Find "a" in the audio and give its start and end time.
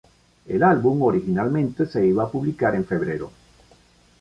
2.23-2.27